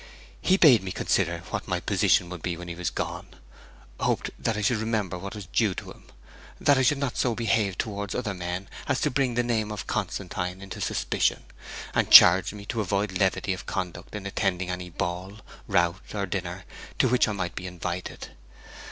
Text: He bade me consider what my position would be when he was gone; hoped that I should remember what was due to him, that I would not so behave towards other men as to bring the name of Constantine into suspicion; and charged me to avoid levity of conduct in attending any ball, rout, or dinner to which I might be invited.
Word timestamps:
He 0.41 0.57
bade 0.57 0.81
me 0.81 0.91
consider 0.91 1.43
what 1.51 1.67
my 1.67 1.79
position 1.79 2.27
would 2.31 2.41
be 2.41 2.57
when 2.57 2.67
he 2.67 2.73
was 2.73 2.89
gone; 2.89 3.27
hoped 3.99 4.31
that 4.39 4.57
I 4.57 4.61
should 4.63 4.79
remember 4.79 5.15
what 5.15 5.35
was 5.35 5.45
due 5.45 5.75
to 5.75 5.91
him, 5.91 6.05
that 6.59 6.75
I 6.79 6.83
would 6.89 6.97
not 6.97 7.17
so 7.17 7.35
behave 7.35 7.77
towards 7.77 8.15
other 8.15 8.33
men 8.33 8.67
as 8.87 8.99
to 9.01 9.11
bring 9.11 9.35
the 9.35 9.43
name 9.43 9.71
of 9.71 9.85
Constantine 9.85 10.59
into 10.59 10.81
suspicion; 10.81 11.43
and 11.93 12.09
charged 12.09 12.51
me 12.53 12.65
to 12.65 12.81
avoid 12.81 13.15
levity 13.19 13.53
of 13.53 13.67
conduct 13.67 14.15
in 14.15 14.25
attending 14.25 14.71
any 14.71 14.89
ball, 14.89 15.41
rout, 15.67 16.01
or 16.15 16.25
dinner 16.25 16.65
to 16.97 17.07
which 17.07 17.27
I 17.27 17.31
might 17.33 17.53
be 17.53 17.67
invited. 17.67 18.29